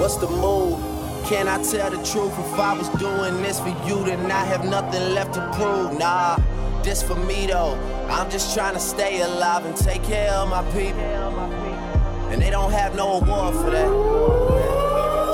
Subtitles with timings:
[0.00, 0.80] What's the move?
[1.26, 2.32] Can I tell the truth?
[2.32, 5.98] If I was doing this for you, then I have nothing left to prove.
[5.98, 6.38] Nah,
[6.82, 7.76] this for me though.
[8.08, 11.04] I'm just trying to stay alive and take care of my people.
[12.32, 13.90] And they don't have no award for that.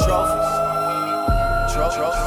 [0.02, 1.73] Trophies.
[1.73, 2.27] Trophies.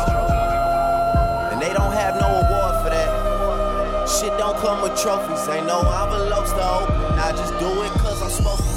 [1.52, 4.08] And they don't have no award for that.
[4.08, 5.46] Shit don't come with trophies.
[5.50, 7.20] Ain't no envelopes to open.
[7.20, 8.70] I just do it cause I'm supposed.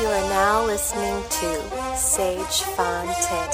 [0.00, 3.50] You are now listening to Sage Fontaine.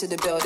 [0.01, 0.40] to the building.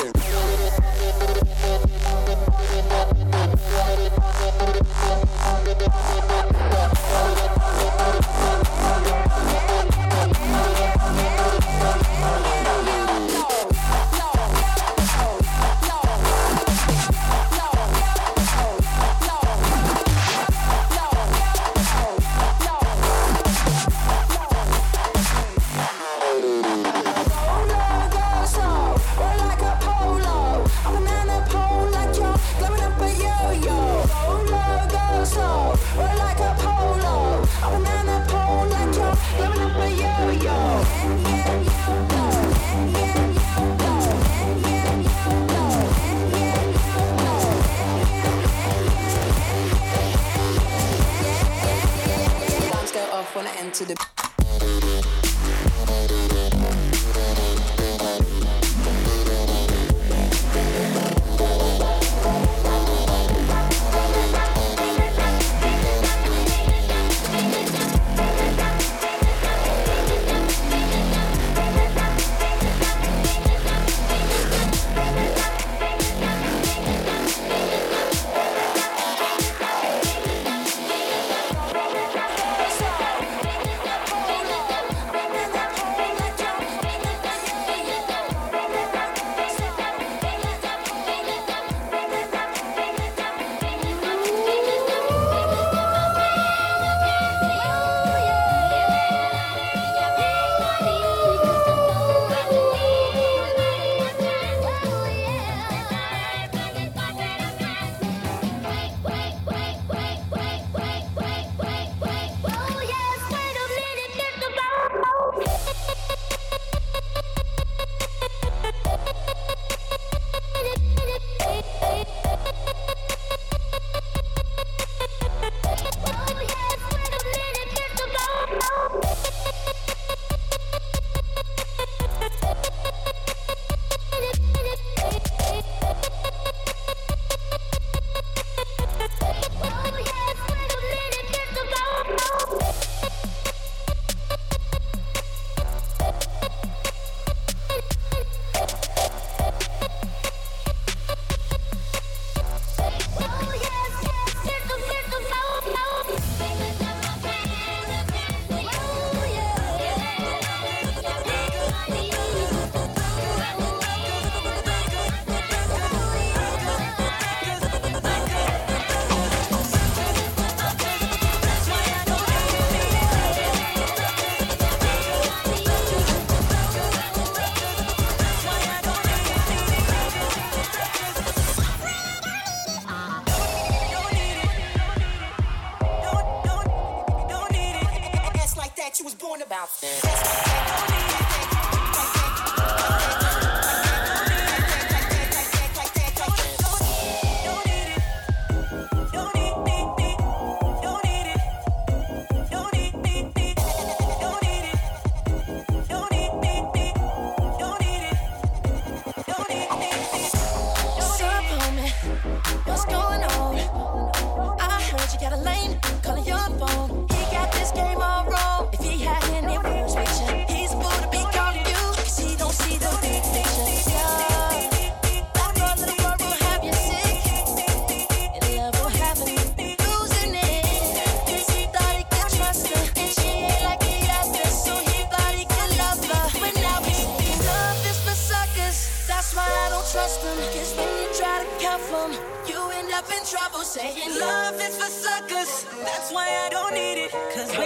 [189.55, 191.54] bouncing.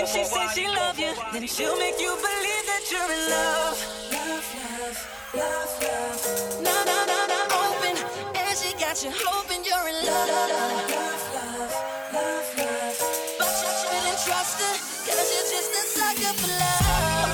[0.08, 3.76] she says she love you, then she'll make you believe that you're in love.
[4.12, 4.98] Love, love,
[5.34, 6.62] love, love.
[6.64, 7.96] No, no, no, no, open,
[8.34, 10.28] and she got you hoping you're in love.
[10.28, 11.74] Love, love,
[12.14, 12.96] love, love.
[13.38, 14.74] But you shouldn't trust her,
[15.04, 17.27] cause you're just a sucker for love.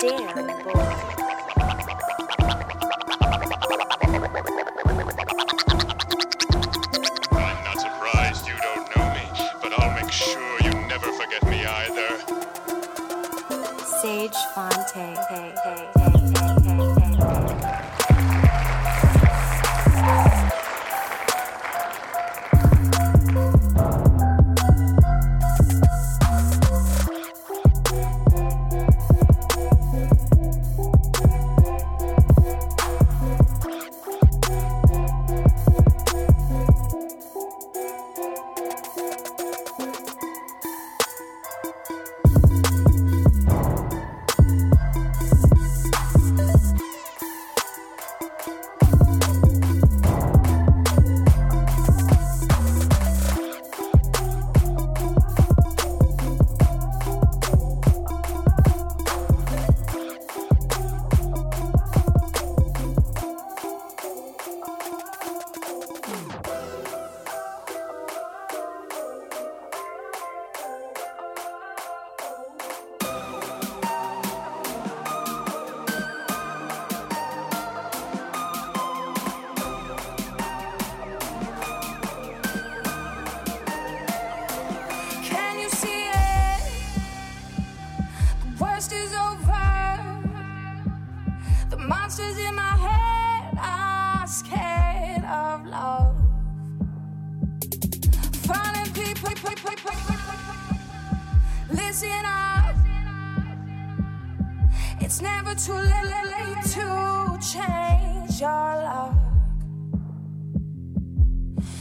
[0.00, 0.90] Damn boy.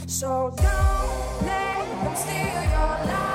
[0.10, 3.29] So don't let them steal your life.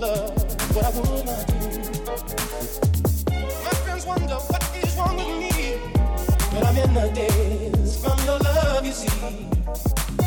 [0.00, 0.30] love,
[0.74, 1.58] what I wanna do.
[3.64, 5.78] My friends wonder what is wrong with me,
[6.52, 10.25] but I'm in the dance from your love, you see.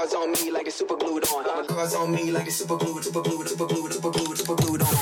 [0.00, 1.44] girls on me like it's super glued on.
[1.44, 4.54] My girls on me like it's super glued, super glued, super glued, super glued, super
[4.54, 4.94] glued on.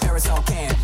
[0.00, 0.74] Paris all can.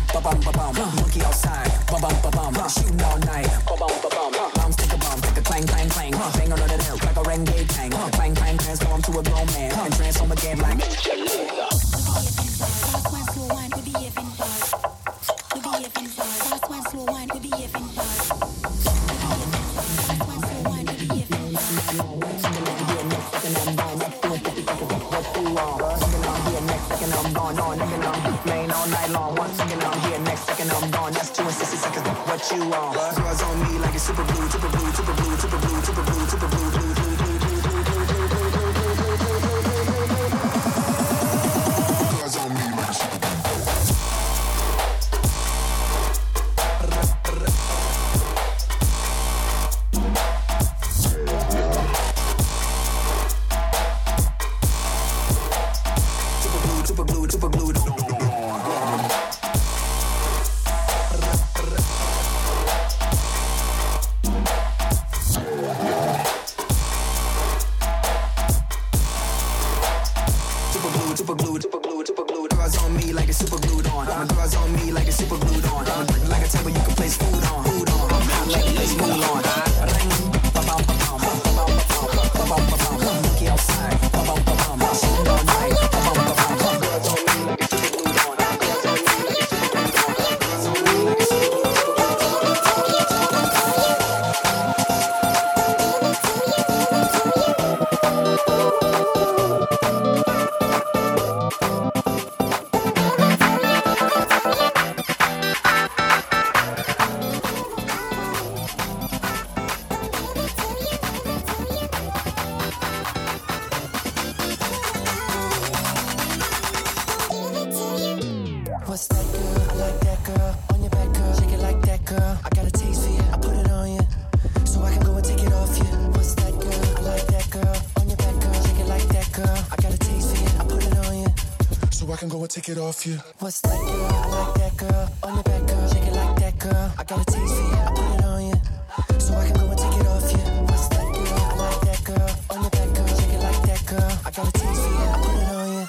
[132.55, 133.17] take it off you.
[133.39, 134.05] What's that girl?
[134.05, 135.09] I like that girl.
[135.23, 135.87] On your back, girl.
[135.91, 136.93] Shake it like that, girl.
[136.97, 137.75] I got a taste for you.
[137.75, 139.19] I put it on you.
[139.19, 140.37] So I can go and take it off you.
[140.63, 141.35] What's that girl?
[141.35, 142.29] I like that girl.
[142.51, 143.07] On your back, girl.
[143.07, 144.19] Shake it like that, girl.
[144.23, 145.03] I got a taste for you.
[145.03, 145.87] I put it on you.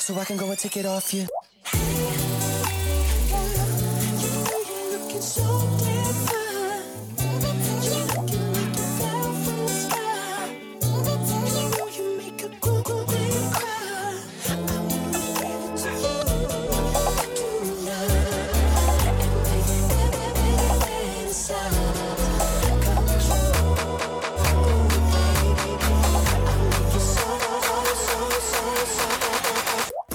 [0.00, 1.28] So I can go and take it off you.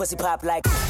[0.06, 0.85] pussy pop like.